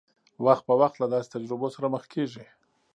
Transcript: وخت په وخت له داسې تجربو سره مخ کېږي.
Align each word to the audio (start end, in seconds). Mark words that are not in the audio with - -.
وخت 0.45 0.63
په 0.69 0.73
وخت 0.81 0.95
له 1.01 1.07
داسې 1.13 1.27
تجربو 1.33 1.67
سره 1.75 1.87
مخ 1.93 2.03
کېږي. 2.13 2.45